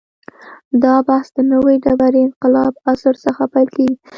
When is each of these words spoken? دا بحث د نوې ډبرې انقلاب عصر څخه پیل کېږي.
دا 0.83 0.95
بحث 1.07 1.27
د 1.35 1.39
نوې 1.51 1.75
ډبرې 1.83 2.19
انقلاب 2.27 2.73
عصر 2.89 3.13
څخه 3.25 3.43
پیل 3.53 3.67
کېږي. 3.75 3.95